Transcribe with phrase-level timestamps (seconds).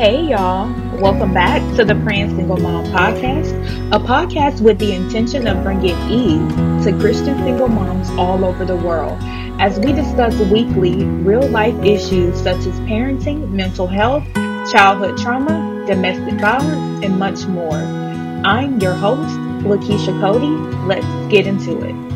[0.00, 0.66] Hey, y'all.
[0.98, 3.52] Welcome back to the Praying Single Mom podcast,
[3.94, 8.76] a podcast with the intention of bringing ease to Christian single moms all over the
[8.76, 9.18] world
[9.60, 14.24] as we discuss weekly real life issues such as parenting, mental health,
[14.72, 17.76] childhood trauma, domestic violence, and much more.
[17.76, 19.36] I'm your host,
[19.66, 20.56] Lakeisha Cody.
[20.86, 22.09] Let's get into it.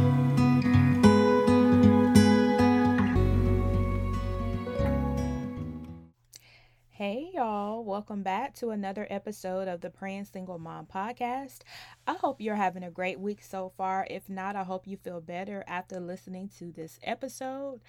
[8.04, 11.60] Welcome back to another episode of the Praying Single Mom podcast.
[12.06, 14.06] I hope you're having a great week so far.
[14.10, 17.80] If not, I hope you feel better after listening to this episode.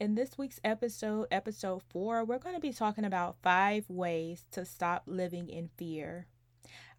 [0.00, 4.64] In this week's episode, episode four, we're going to be talking about five ways to
[4.64, 6.28] stop living in fear.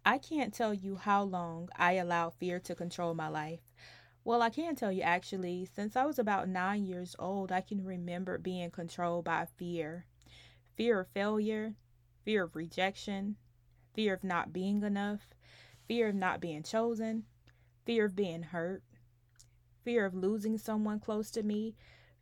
[0.06, 3.62] I can't tell you how long I allowed fear to control my life.
[4.22, 7.84] Well, I can tell you actually, since I was about nine years old, I can
[7.84, 10.06] remember being controlled by fear
[10.76, 11.74] fear of failure,
[12.24, 13.36] fear of rejection,
[13.94, 15.34] fear of not being enough,
[15.88, 17.24] fear of not being chosen,
[17.84, 18.82] fear of being hurt,
[19.84, 21.74] fear of losing someone close to me,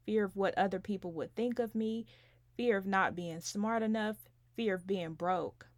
[0.07, 2.07] fear of what other people would think of me,
[2.57, 4.17] fear of not being smart enough,
[4.57, 5.69] fear of being broke.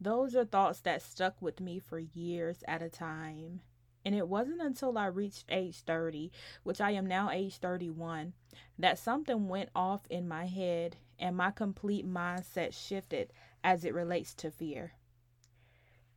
[0.00, 3.60] Those are thoughts that stuck with me for years at a time.
[4.04, 6.30] And it wasn't until I reached age 30,
[6.62, 8.34] which I am now age 31,
[8.78, 14.34] that something went off in my head and my complete mindset shifted as it relates
[14.34, 14.92] to fear.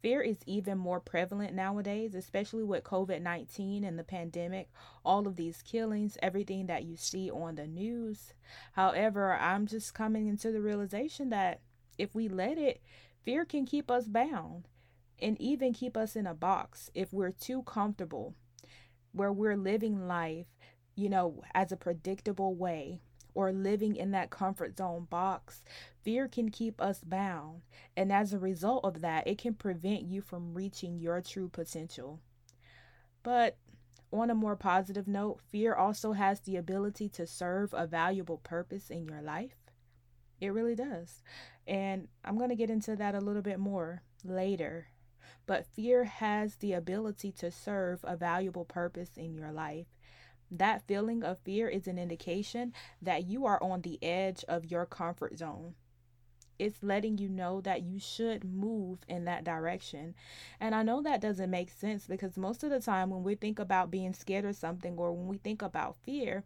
[0.02, 4.70] Fear is even more prevalent nowadays, especially with COVID 19 and the pandemic,
[5.04, 8.34] all of these killings, everything that you see on the news.
[8.74, 11.60] However, I'm just coming into the realization that
[11.98, 12.82] if we let it,
[13.24, 14.68] Fear can keep us bound
[15.22, 18.34] and even keep us in a box if we're too comfortable,
[19.12, 20.48] where we're living life,
[20.96, 23.02] you know, as a predictable way
[23.34, 25.64] or living in that comfort zone box.
[26.02, 27.62] Fear can keep us bound.
[27.96, 32.20] And as a result of that, it can prevent you from reaching your true potential.
[33.24, 33.58] But
[34.12, 38.90] on a more positive note, fear also has the ability to serve a valuable purpose
[38.90, 39.56] in your life.
[40.42, 41.22] It really does.
[41.68, 44.88] And I'm going to get into that a little bit more later.
[45.46, 49.88] But fear has the ability to serve a valuable purpose in your life.
[50.52, 54.86] That feeling of fear is an indication that you are on the edge of your
[54.86, 55.76] comfort zone.
[56.58, 60.16] It's letting you know that you should move in that direction.
[60.60, 63.60] And I know that doesn't make sense because most of the time when we think
[63.60, 66.44] about being scared of something or when we think about fear,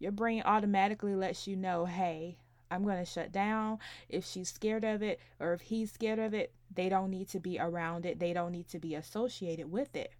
[0.00, 2.38] your brain automatically lets you know, hey,
[2.72, 3.78] I'm going to shut down.
[4.08, 7.38] If she's scared of it or if he's scared of it, they don't need to
[7.38, 8.18] be around it.
[8.18, 10.12] They don't need to be associated with it.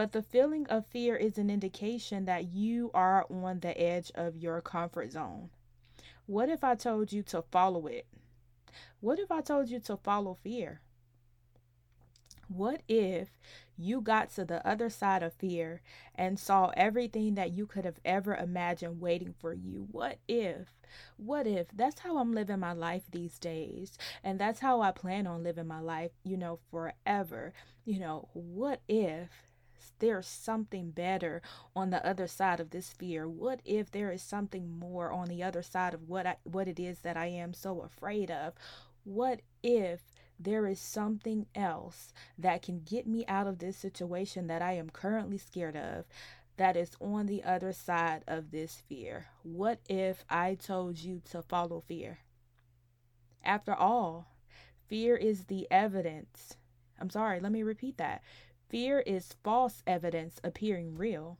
[0.00, 4.34] But the feeling of fear is an indication that you are on the edge of
[4.34, 5.50] your comfort zone.
[6.24, 8.06] What if I told you to follow it?
[9.00, 10.80] What if I told you to follow fear?
[12.48, 13.28] What if
[13.76, 15.82] you got to the other side of fear
[16.14, 19.86] and saw everything that you could have ever imagined waiting for you?
[19.90, 20.68] What if?
[21.18, 21.66] What if?
[21.74, 23.98] That's how I'm living my life these days.
[24.24, 27.52] And that's how I plan on living my life, you know, forever.
[27.84, 29.49] You know, what if?
[29.98, 31.42] There's something better
[31.74, 33.28] on the other side of this fear?
[33.28, 36.80] What if there is something more on the other side of what I, what it
[36.80, 38.54] is that I am so afraid of?
[39.04, 40.00] What if
[40.38, 44.90] there is something else that can get me out of this situation that I am
[44.90, 46.04] currently scared of
[46.56, 49.26] that is on the other side of this fear?
[49.42, 52.18] What if I told you to follow fear?
[53.42, 54.28] After all,
[54.86, 56.56] fear is the evidence.
[56.98, 58.22] I'm sorry, let me repeat that.
[58.70, 61.38] Fear is false evidence appearing real.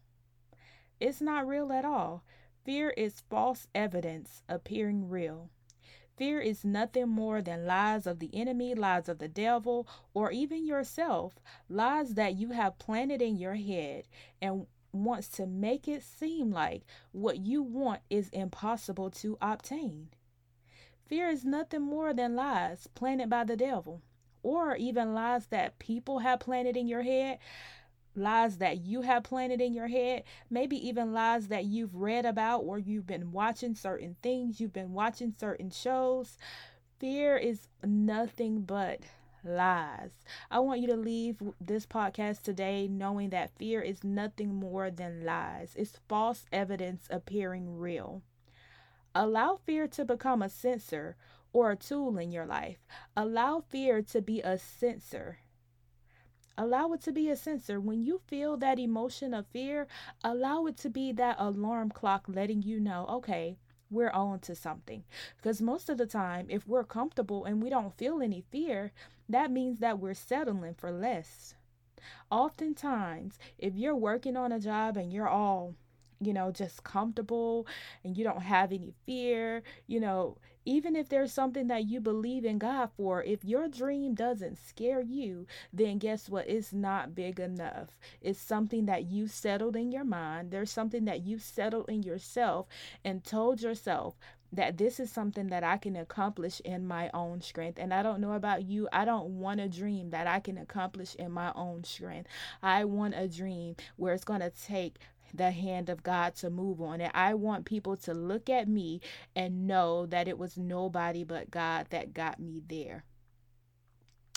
[0.99, 2.25] It's not real at all.
[2.65, 5.49] Fear is false evidence appearing real.
[6.17, 10.67] Fear is nothing more than lies of the enemy, lies of the devil, or even
[10.67, 11.35] yourself,
[11.69, 14.09] lies that you have planted in your head
[14.43, 20.09] and wants to make it seem like what you want is impossible to obtain.
[21.06, 24.03] Fear is nothing more than lies planted by the devil,
[24.42, 27.38] or even lies that people have planted in your head
[28.16, 32.60] lies that you have planted in your head, maybe even lies that you've read about
[32.60, 36.37] or you've been watching certain things, you've been watching certain shows.
[36.98, 39.00] Fear is nothing but
[39.44, 40.10] lies.
[40.50, 45.25] I want you to leave this podcast today knowing that fear is nothing more than
[45.25, 45.72] lies.
[45.76, 48.22] It's false evidence appearing real.
[49.14, 51.16] Allow fear to become a sensor
[51.52, 52.79] or a tool in your life.
[53.17, 55.38] Allow fear to be a sensor
[56.62, 57.81] Allow it to be a sensor.
[57.81, 59.87] When you feel that emotion of fear,
[60.23, 63.56] allow it to be that alarm clock letting you know, okay,
[63.91, 65.05] we're on to something.
[65.37, 68.93] Because most of the time, if we're comfortable and we don't feel any fear,
[69.26, 71.55] that means that we're settling for less.
[72.31, 75.76] Oftentimes, if you're working on a job and you're all
[76.20, 77.67] you know, just comfortable
[78.05, 82.45] and you don't have any fear, you know, even if there's something that you believe
[82.45, 86.49] in God for, if your dream doesn't scare you, then guess what?
[86.49, 87.99] It's not big enough.
[88.21, 90.51] It's something that you settled in your mind.
[90.51, 92.67] There's something that you settled in yourself
[93.05, 94.17] and told yourself,
[94.53, 97.79] that this is something that I can accomplish in my own strength.
[97.79, 101.15] And I don't know about you, I don't want a dream that I can accomplish
[101.15, 102.29] in my own strength.
[102.62, 104.99] I want a dream where it's going to take
[105.35, 107.11] the hand of God to move on it.
[107.15, 109.00] I want people to look at me
[109.35, 113.05] and know that it was nobody but God that got me there.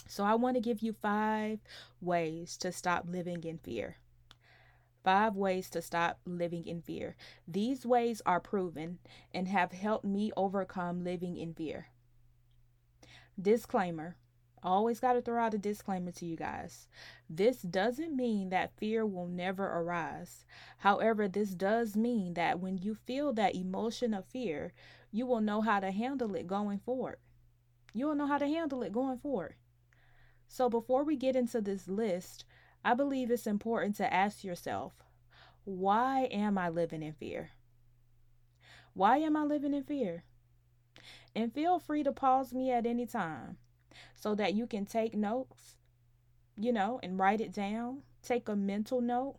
[0.08, 1.60] So I want to give you five
[2.02, 3.98] ways to stop living in fear.
[5.04, 7.16] Five ways to stop living in fear.
[7.48, 9.00] These ways are proven
[9.34, 11.88] and have helped me overcome living in fear.
[13.42, 14.16] Disclaimer
[14.64, 16.88] Always got to throw out a disclaimer to you guys.
[17.30, 20.46] This doesn't mean that fear will never arise.
[20.78, 24.72] However, this does mean that when you feel that emotion of fear,
[25.12, 27.18] you will know how to handle it going forward.
[27.94, 29.56] You will know how to handle it going forward.
[30.48, 32.46] So, before we get into this list,
[32.86, 34.94] I believe it's important to ask yourself
[35.66, 37.52] why am I living in fear?
[38.94, 40.24] Why am I living in fear?
[41.36, 43.58] And feel free to pause me at any time
[44.16, 45.78] so that you can take notes,
[46.58, 48.04] you know, and write it down.
[48.22, 49.36] Take a mental note.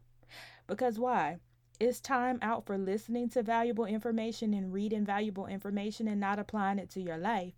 [0.66, 1.38] Because why?
[1.80, 6.78] It's time out for listening to valuable information and reading valuable information and not applying
[6.78, 7.54] it to your life.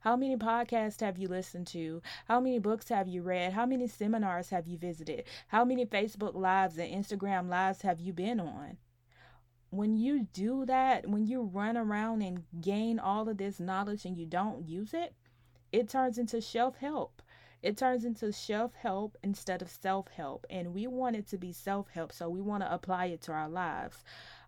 [0.00, 2.02] How many podcasts have you listened to?
[2.26, 3.52] How many books have you read?
[3.52, 5.22] How many seminars have you visited?
[5.46, 8.76] How many Facebook Lives and Instagram Lives have you been on?
[9.70, 14.18] When you do that, when you run around and gain all of this knowledge and
[14.18, 15.14] you don't use it,
[15.72, 17.22] it turns into shelf help.
[17.62, 20.46] It turns into shelf help instead of self help.
[20.48, 23.32] And we want it to be self help, so we want to apply it to
[23.32, 24.02] our lives.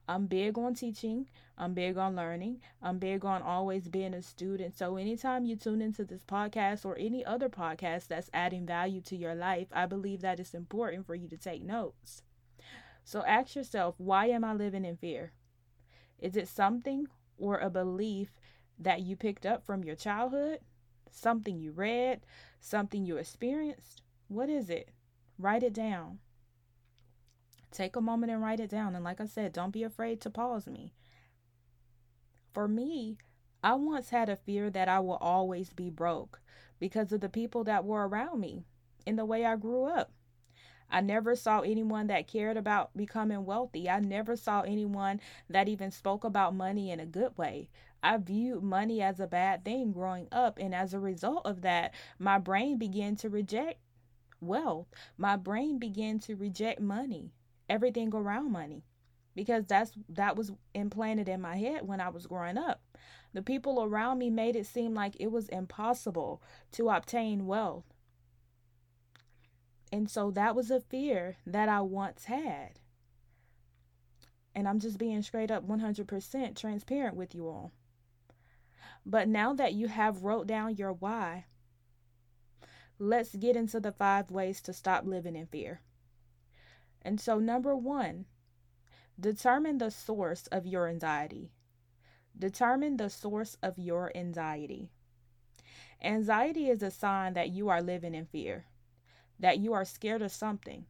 [0.08, 1.28] I'm big on teaching.
[1.56, 2.60] I'm big on learning.
[2.82, 4.76] I'm big on always being a student.
[4.76, 9.16] So, anytime you tune into this podcast or any other podcast that's adding value to
[9.16, 12.22] your life, I believe that it's important for you to take notes.
[13.04, 15.32] So, ask yourself why am I living in fear?
[16.18, 17.06] Is it something
[17.38, 18.32] or a belief
[18.78, 20.60] that you picked up from your childhood?
[21.12, 22.20] Something you read,
[22.60, 24.02] something you experienced.
[24.28, 24.90] What is it?
[25.38, 26.18] Write it down.
[27.70, 28.94] Take a moment and write it down.
[28.94, 30.92] And like I said, don't be afraid to pause me.
[32.52, 33.16] For me,
[33.62, 36.40] I once had a fear that I will always be broke
[36.78, 38.64] because of the people that were around me
[39.06, 40.12] and the way I grew up.
[40.90, 43.88] I never saw anyone that cared about becoming wealthy.
[43.88, 47.70] I never saw anyone that even spoke about money in a good way.
[48.02, 50.58] I viewed money as a bad thing growing up.
[50.58, 53.78] And as a result of that, my brain began to reject
[54.40, 54.88] wealth.
[55.16, 57.32] My brain began to reject money,
[57.68, 58.84] everything around money,
[59.36, 62.82] because that's that was implanted in my head when I was growing up.
[63.32, 67.84] The people around me made it seem like it was impossible to obtain wealth.
[69.90, 72.80] And so that was a fear that I once had.
[74.54, 77.72] And I'm just being straight up 100% transparent with you all.
[79.04, 81.46] But now that you have wrote down your why,
[82.98, 85.80] let's get into the five ways to stop living in fear.
[87.02, 88.26] And so, number one,
[89.18, 91.50] determine the source of your anxiety.
[92.38, 94.90] Determine the source of your anxiety.
[96.02, 98.66] Anxiety is a sign that you are living in fear,
[99.38, 100.86] that you are scared of something.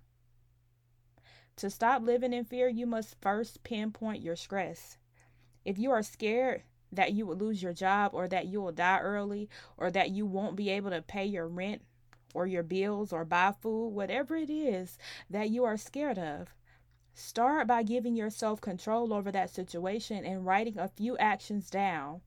[1.57, 4.97] To stop living in fear, you must first pinpoint your stress.
[5.65, 9.01] If you are scared, that you will lose your job or that you will die
[9.01, 11.83] early or that you won't be able to pay your rent
[12.35, 16.55] or your bills or buy food, whatever it is that you are scared of.
[17.15, 22.23] Start by giving yourself control over that situation and writing a few actions down,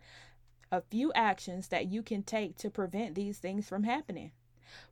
[0.72, 4.32] a few actions that you can take to prevent these things from happening.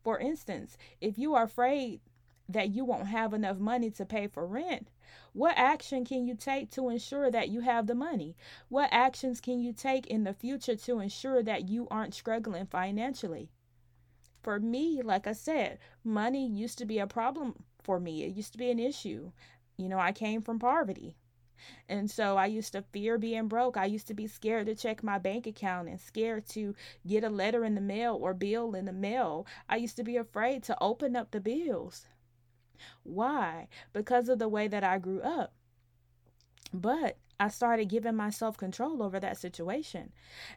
[0.04, 2.02] For instance, if you are afraid
[2.54, 4.90] that you won't have enough money to pay for rent,
[5.34, 8.36] what action can you take to ensure that you have the money?
[8.70, 13.50] What actions can you take in the future to ensure that you aren't struggling financially?
[14.42, 18.24] For me, like I said, money used to be a problem for me.
[18.24, 19.32] It used to be an issue.
[19.78, 21.16] You know, I came from poverty.
[21.88, 23.78] And so I used to fear being broke.
[23.78, 26.76] I used to be scared to check my bank account and scared to
[27.08, 29.48] get a letter in the mail or bill in the mail.
[29.70, 32.08] I used to be afraid to open up the bills.
[33.04, 33.68] Why?
[33.92, 35.54] Because of the way that I grew up.
[36.74, 40.12] But I started giving myself control over that situation.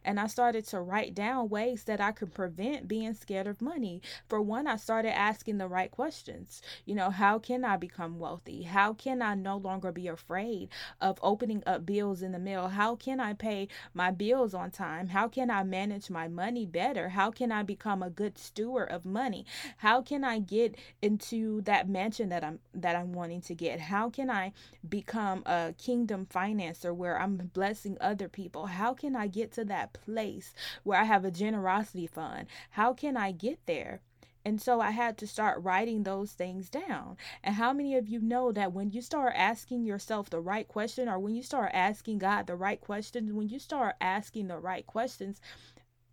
[0.04, 4.02] And I started to write down ways that I could prevent being scared of money.
[4.28, 6.62] For one, I started asking the right questions.
[6.84, 8.62] You know, how can I become wealthy?
[8.62, 10.68] How can I no longer be afraid
[11.00, 12.68] of opening up bills in the mail?
[12.68, 15.08] How can I pay my bills on time?
[15.08, 17.10] How can I manage my money better?
[17.10, 19.46] How can I become a good steward of money?
[19.78, 23.80] How can I get into that mansion that I'm that I'm wanting to get?
[23.80, 24.52] How can I
[24.88, 28.66] become a kingdom finance or where I'm blessing other people?
[28.66, 32.46] How can I get to that place where I have a generosity fund?
[32.70, 34.00] How can I get there?
[34.44, 37.16] And so I had to start writing those things down.
[37.42, 41.08] And how many of you know that when you start asking yourself the right question,
[41.08, 44.86] or when you start asking God the right questions, when you start asking the right
[44.86, 45.40] questions,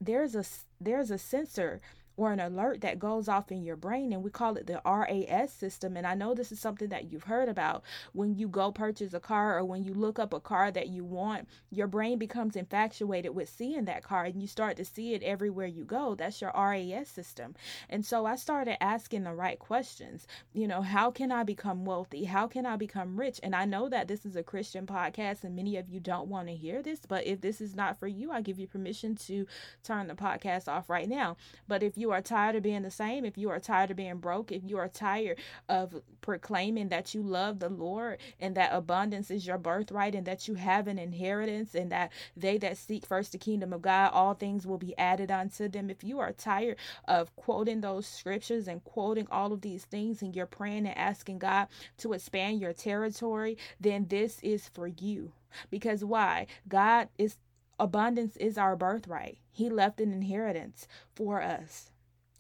[0.02, 0.44] there's a
[0.82, 1.80] there's a sensor
[2.18, 5.52] or an alert that goes off in your brain and we call it the RAS
[5.52, 5.98] system.
[5.98, 7.84] And I know this is something that you've heard about.
[8.14, 11.04] When you go purchase a car or when you look up a car that you
[11.04, 15.24] want your brain becomes infatuated with seeing that car and you start to see it
[15.24, 16.16] everywhere you go.
[16.16, 17.56] That's your RAS system.
[17.90, 20.28] And so I started asking the right questions.
[20.54, 22.26] You know how can I become wealthy?
[22.26, 23.40] How can I become rich?
[23.42, 26.48] And I know that this is a Christian podcast and many of you don't want
[26.48, 29.48] to hear this but if this is not for you I give you permission to
[29.84, 31.38] turn the podcast off right now.
[31.68, 33.96] But if you you are tired of being the same, if you are tired of
[33.96, 38.74] being broke, if you are tired of proclaiming that you love the Lord and that
[38.74, 43.06] abundance is your birthright and that you have an inheritance and that they that seek
[43.06, 45.90] first the kingdom of God, all things will be added unto them.
[45.90, 46.76] If you are tired
[47.08, 51.40] of quoting those scriptures and quoting all of these things and you're praying and asking
[51.40, 51.70] God
[52.00, 55.32] to expand your territory, then this is for you.
[55.72, 56.48] Because why?
[56.68, 57.38] God is
[57.80, 59.38] abundance is our birthright.
[59.52, 61.93] He left an inheritance for us.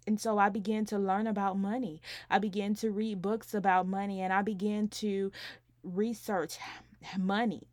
[0.05, 2.01] And so I began to learn about money.
[2.29, 5.31] I began to read books about money and I began to
[5.83, 6.57] research
[7.17, 7.67] money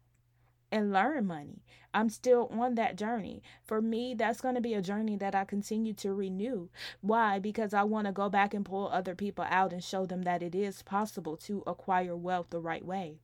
[0.73, 1.63] and learn money.
[1.93, 3.43] I'm still on that journey.
[3.65, 6.69] For me, that's going to be a journey that I continue to renew.
[7.01, 7.41] Why?
[7.41, 10.43] Because I want to go back and pull other people out and show them that
[10.43, 13.19] it is possible to acquire wealth the right way.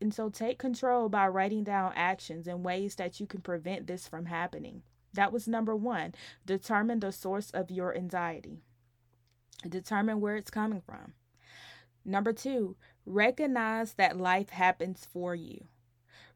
[0.00, 4.08] And so take control by writing down actions and ways that you can prevent this
[4.08, 4.82] from happening.
[5.14, 6.14] That was number one.
[6.44, 8.60] Determine the source of your anxiety,
[9.68, 11.14] determine where it's coming from.
[12.04, 15.66] Number two, recognize that life happens for you.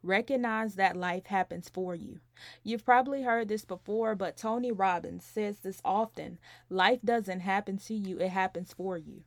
[0.02, 2.20] Recognize that life happens for you.
[2.62, 6.38] You've probably heard this before, but Tony Robbins says this often
[6.70, 9.24] life doesn't happen to you, it happens for you.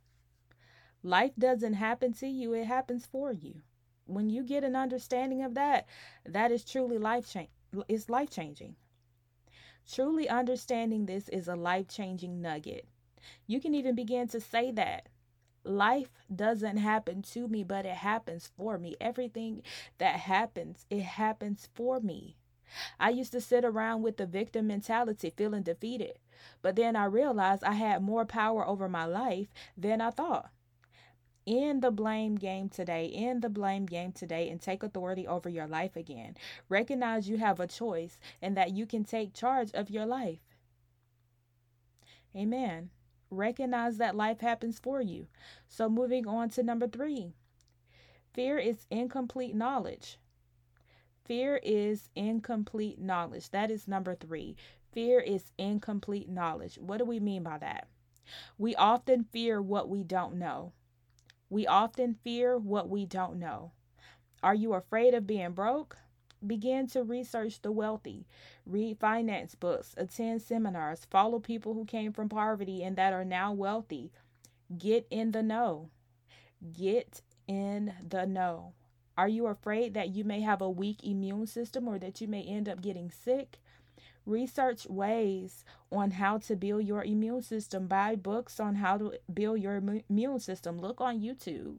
[1.03, 3.61] Life doesn't happen to you, it happens for you.
[4.05, 5.87] When you get an understanding of that,
[6.25, 7.49] that is truly life change.
[7.87, 8.75] It's life changing.
[9.89, 12.87] Truly understanding this is a life changing nugget.
[13.47, 15.09] You can even begin to say that.
[15.63, 18.95] Life doesn't happen to me, but it happens for me.
[18.99, 19.61] Everything
[19.99, 22.35] that happens, it happens for me.
[22.99, 26.17] I used to sit around with the victim mentality, feeling defeated.
[26.61, 30.49] But then I realized I had more power over my life than I thought
[31.47, 33.11] end the blame game today.
[33.13, 36.35] End the blame game today and take authority over your life again.
[36.69, 40.39] Recognize you have a choice and that you can take charge of your life.
[42.35, 42.89] Amen.
[43.29, 45.27] Recognize that life happens for you.
[45.67, 47.33] So, moving on to number three
[48.33, 50.17] fear is incomplete knowledge.
[51.25, 53.49] Fear is incomplete knowledge.
[53.51, 54.55] That is number three.
[54.91, 56.77] Fear is incomplete knowledge.
[56.77, 57.87] What do we mean by that?
[58.57, 60.73] We often fear what we don't know.
[61.51, 63.73] We often fear what we don't know.
[64.41, 65.97] Are you afraid of being broke?
[66.47, 68.25] Begin to research the wealthy,
[68.65, 73.51] read finance books, attend seminars, follow people who came from poverty and that are now
[73.51, 74.13] wealthy.
[74.77, 75.89] Get in the know.
[76.71, 78.71] Get in the know.
[79.17, 82.43] Are you afraid that you may have a weak immune system or that you may
[82.43, 83.59] end up getting sick?
[84.25, 87.87] Research ways on how to build your immune system.
[87.87, 90.79] Buy books on how to build your immune system.
[90.79, 91.77] Look on YouTube.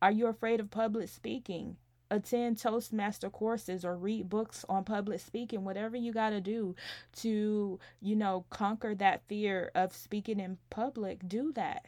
[0.00, 1.76] Are you afraid of public speaking?
[2.10, 6.74] Attend Toastmaster courses or read books on public speaking, whatever you got to do
[7.16, 11.86] to, you know, conquer that fear of speaking in public, do that.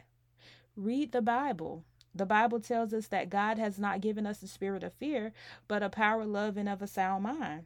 [0.75, 1.83] Read the Bible.
[2.13, 5.31] The Bible tells us that God has not given us a spirit of fear,
[5.67, 7.65] but a power, love, and of a sound mind.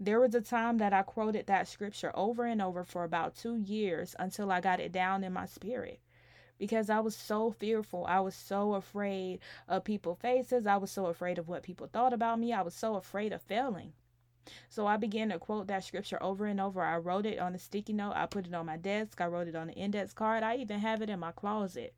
[0.00, 3.56] There was a time that I quoted that scripture over and over for about two
[3.56, 6.00] years until I got it down in my spirit
[6.58, 8.04] because I was so fearful.
[8.06, 10.66] I was so afraid of people's faces.
[10.66, 12.52] I was so afraid of what people thought about me.
[12.52, 13.92] I was so afraid of failing.
[14.68, 16.82] So I began to quote that scripture over and over.
[16.82, 18.12] I wrote it on a sticky note.
[18.14, 19.20] I put it on my desk.
[19.20, 20.42] I wrote it on an index card.
[20.42, 21.94] I even have it in my closet.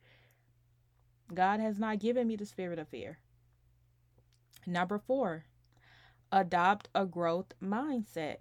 [1.35, 3.19] God has not given me the spirit of fear.
[4.65, 5.45] Number four,
[6.33, 8.39] adopt a growth mindset.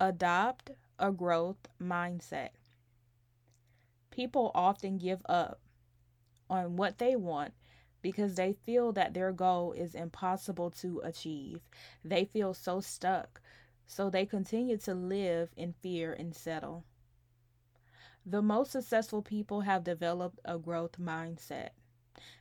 [0.00, 2.50] Adopt a growth mindset.
[4.10, 5.60] People often give up
[6.48, 7.54] on what they want
[8.02, 11.60] because they feel that their goal is impossible to achieve.
[12.04, 13.40] They feel so stuck,
[13.86, 16.84] so they continue to live in fear and settle.
[18.26, 21.70] The most successful people have developed a growth mindset,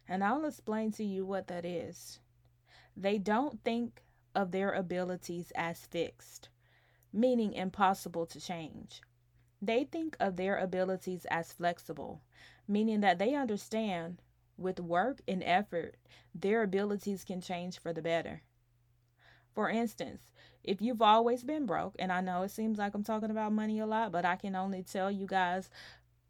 [0.08, 2.20] and I'll explain to you what that is.
[2.96, 4.04] They don't think
[4.36, 6.50] of their abilities as fixed,
[7.12, 9.02] meaning impossible to change.
[9.62, 12.22] They think of their abilities as flexible,
[12.68, 14.22] meaning that they understand
[14.58, 15.96] with work and effort,
[16.34, 18.42] their abilities can change for the better.
[19.54, 20.22] For instance,
[20.64, 23.80] if you've always been broke, and I know it seems like I'm talking about money
[23.80, 25.70] a lot, but I can only tell you guys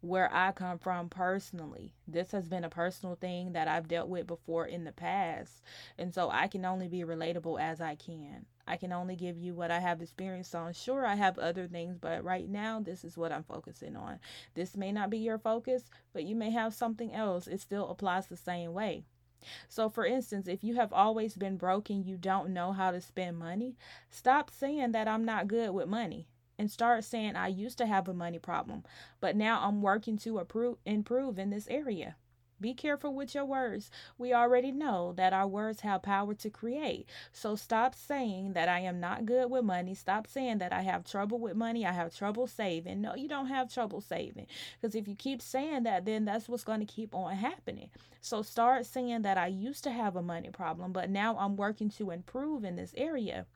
[0.02, 1.94] where I come from personally.
[2.08, 5.62] This has been a personal thing that I've dealt with before in the past.
[5.96, 8.46] And so I can only be relatable as I can.
[8.66, 10.72] I can only give you what I have experienced on.
[10.72, 14.18] Sure, I have other things, but right now, this is what I'm focusing on.
[14.54, 17.46] This may not be your focus, but you may have something else.
[17.46, 19.04] It still applies the same way.
[19.68, 23.38] So, for instance, if you have always been broken, you don't know how to spend
[23.38, 23.76] money,
[24.10, 26.26] stop saying that I'm not good with money
[26.62, 28.84] and start saying, I used to have a money problem,
[29.20, 32.14] but now I'm working to improve, improve in this area.
[32.62, 33.90] Be careful with your words.
[34.16, 37.06] We already know that our words have power to create.
[37.32, 39.94] So stop saying that I am not good with money.
[39.94, 41.84] Stop saying that I have trouble with money.
[41.84, 43.02] I have trouble saving.
[43.02, 44.46] No, you don't have trouble saving.
[44.80, 47.90] Because if you keep saying that, then that's what's going to keep on happening.
[48.20, 51.90] So start saying that I used to have a money problem, but now I'm working
[51.90, 53.46] to improve in this area.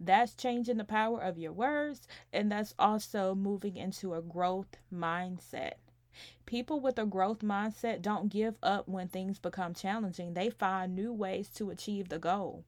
[0.00, 5.74] That's changing the power of your words, and that's also moving into a growth mindset.
[6.46, 10.34] People with a growth mindset don't give up when things become challenging.
[10.34, 12.64] They find new ways to achieve the goal.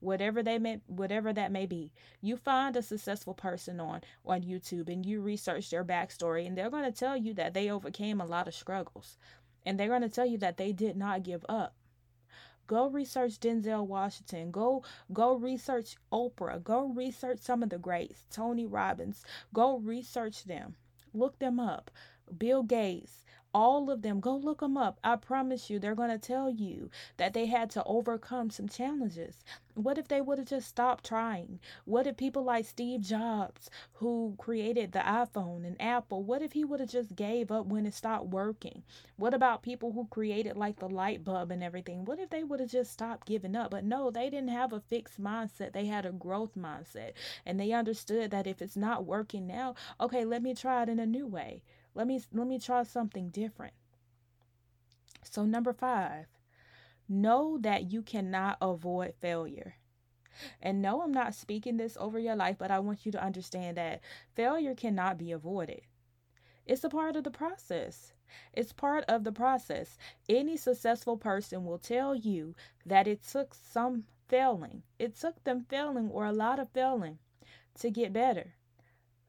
[0.00, 1.92] Whatever they may whatever that may be.
[2.22, 6.70] You find a successful person on on YouTube and you research their backstory and they're
[6.70, 9.18] going to tell you that they overcame a lot of struggles.
[9.66, 11.74] And they're going to tell you that they did not give up.
[12.70, 14.52] Go research Denzel Washington.
[14.52, 16.62] Go go research Oprah.
[16.62, 19.24] Go research some of the greats, Tony Robbins.
[19.52, 20.76] Go research them.
[21.12, 21.90] Look them up.
[22.38, 25.00] Bill Gates, all of them, go look them up.
[25.02, 29.42] I promise you, they're going to tell you that they had to overcome some challenges.
[29.74, 31.58] What if they would have just stopped trying?
[31.84, 36.64] What if people like Steve Jobs, who created the iPhone and Apple, what if he
[36.64, 38.84] would have just gave up when it stopped working?
[39.16, 42.04] What about people who created like the light bulb and everything?
[42.04, 43.72] What if they would have just stopped giving up?
[43.72, 45.72] But no, they didn't have a fixed mindset.
[45.72, 47.14] They had a growth mindset.
[47.44, 51.00] And they understood that if it's not working now, okay, let me try it in
[51.00, 51.62] a new way.
[51.94, 53.74] Let me let me try something different.
[55.22, 56.26] So number 5,
[57.08, 59.74] know that you cannot avoid failure.
[60.62, 63.76] And no, I'm not speaking this over your life, but I want you to understand
[63.76, 64.00] that
[64.34, 65.82] failure cannot be avoided.
[66.66, 68.12] It's a part of the process.
[68.52, 69.98] It's part of the process.
[70.28, 72.54] Any successful person will tell you
[72.86, 74.82] that it took some failing.
[74.98, 77.18] It took them failing or a lot of failing
[77.80, 78.54] to get better.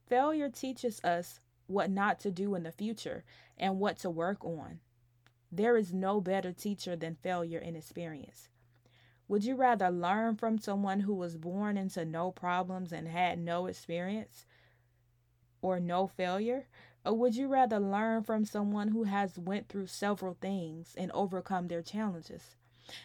[0.07, 1.39] Failure teaches us
[1.71, 3.23] what not to do in the future,
[3.57, 4.79] and what to work on.
[5.51, 8.49] There is no better teacher than failure and experience.
[9.27, 13.65] Would you rather learn from someone who was born into no problems and had no
[13.65, 14.45] experience
[15.61, 16.67] or no failure?
[17.05, 21.67] Or would you rather learn from someone who has went through several things and overcome
[21.67, 22.55] their challenges?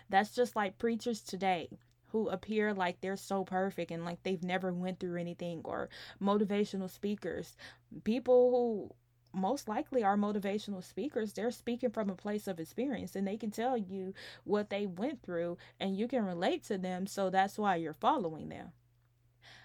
[0.08, 1.70] That's just like preachers today
[2.08, 5.88] who appear like they're so perfect and like they've never went through anything or
[6.22, 7.56] motivational speakers
[8.04, 8.94] people who
[9.38, 13.50] most likely are motivational speakers they're speaking from a place of experience and they can
[13.50, 14.14] tell you
[14.44, 18.48] what they went through and you can relate to them so that's why you're following
[18.48, 18.72] them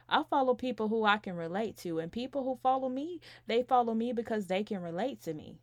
[0.07, 3.93] I follow people who I can relate to, and people who follow me, they follow
[3.95, 5.57] me because they can relate to me.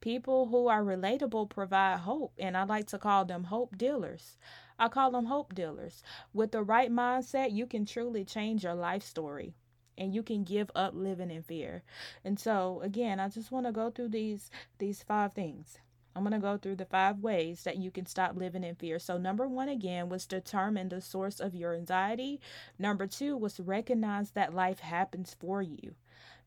[0.00, 4.38] People who are relatable provide hope, and I like to call them hope dealers.
[4.78, 6.02] I call them hope dealers.
[6.32, 9.54] With the right mindset, you can truly change your life story
[9.98, 11.82] and you can give up living in fear.
[12.24, 15.78] And so, again, I just want to go through these these five things.
[16.14, 18.98] I'm going to go through the five ways that you can stop living in fear.
[18.98, 22.40] So, number one, again, was determine the source of your anxiety.
[22.78, 25.94] Number two was recognize that life happens for you.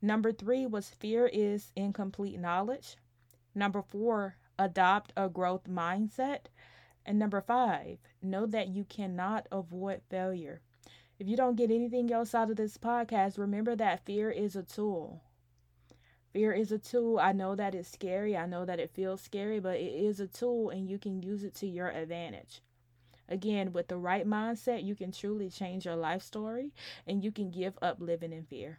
[0.01, 2.97] Number three was fear is incomplete knowledge.
[3.53, 6.45] Number four, adopt a growth mindset.
[7.09, 10.61] And number five, know that you cannot avoid failure.
[11.17, 14.61] If you don't get anything else out of this podcast, remember that fear is a
[14.61, 15.23] tool.
[16.33, 17.17] Fear is a tool.
[17.17, 18.37] I know that it's scary.
[18.37, 21.43] I know that it feels scary, but it is a tool and you can use
[21.43, 22.61] it to your advantage.
[23.27, 26.75] Again, with the right mindset, you can truly change your life story
[27.07, 28.77] and you can give up living in fear.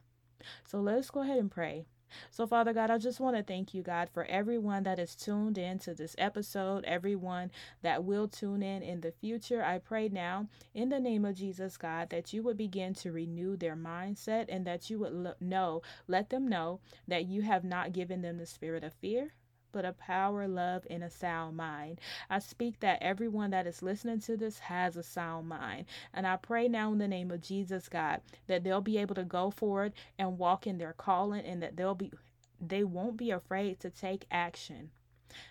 [0.65, 1.87] So let's go ahead and pray.
[2.31, 5.59] So, Father God, I just want to thank you, God, for everyone that is tuned
[5.59, 7.51] in to this episode, everyone
[7.83, 9.63] that will tune in in the future.
[9.65, 13.57] I pray now, in the name of Jesus, God, that you would begin to renew
[13.57, 18.23] their mindset and that you would know, let them know that you have not given
[18.23, 19.33] them the spirit of fear,
[19.73, 22.01] but a power, love, and a sound mind.
[22.29, 25.87] I speak that everyone that is listening to this has a sound mind.
[26.13, 29.25] And I pray now in the name of Jesus, God, that they'll be able to
[29.25, 32.13] go forward and walk in their calling and that they'll be
[32.61, 34.91] they won't be afraid to take action.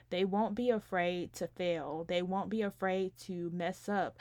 [0.10, 2.04] They won't be afraid to fail.
[2.08, 4.18] They won't be afraid to mess up,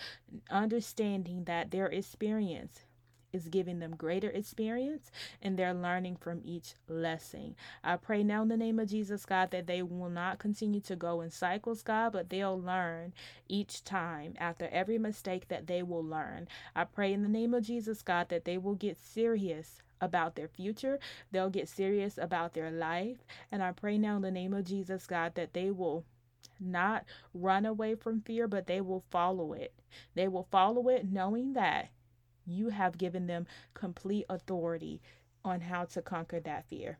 [0.50, 2.84] understanding that their experience
[3.32, 5.10] is giving them greater experience
[5.42, 7.54] and they're learning from each lesson.
[7.84, 10.96] I pray now in the name of Jesus, God, that they will not continue to
[10.96, 13.12] go in cycles, God, but they'll learn
[13.48, 16.48] each time after every mistake that they will learn.
[16.74, 20.48] I pray in the name of Jesus, God, that they will get serious about their
[20.48, 20.98] future.
[21.32, 23.18] They'll get serious about their life.
[23.50, 26.04] And I pray now in the name of Jesus, God, that they will
[26.60, 29.72] not run away from fear, but they will follow it.
[30.14, 31.90] They will follow it knowing that
[32.48, 35.00] you have given them complete authority
[35.44, 36.98] on how to conquer that fear.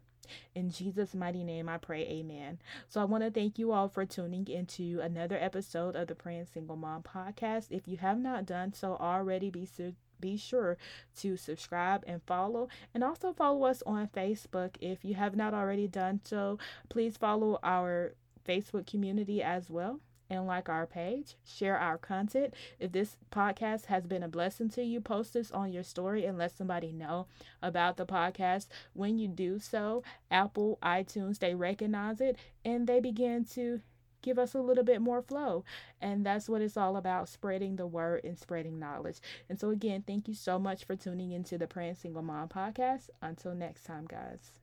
[0.55, 2.59] In Jesus' mighty name, I pray, amen.
[2.89, 6.47] So, I want to thank you all for tuning into another episode of the Praying
[6.53, 7.69] Single Mom podcast.
[7.71, 10.77] If you have not done so already, be su- be sure
[11.17, 15.87] to subscribe and follow and also follow us on Facebook if you have not already
[15.87, 16.59] done so
[16.89, 18.15] please follow our
[18.47, 22.55] Facebook community as well and like our page, share our content.
[22.79, 26.39] If this podcast has been a blessing to you, post this on your story and
[26.39, 27.27] let somebody know
[27.63, 28.67] about the podcast.
[28.93, 33.81] When you do so, Apple, iTunes, they recognize it and they begin to
[34.23, 35.65] give us a little bit more flow.
[36.01, 39.19] And that's what it's all about spreading the word and spreading knowledge.
[39.49, 43.11] And so, again, thank you so much for tuning into the Praying Single Mom podcast.
[43.23, 44.59] Until next time, guys.